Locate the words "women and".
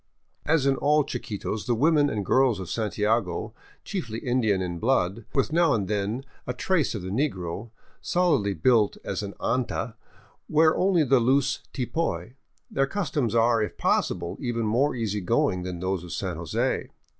1.75-2.25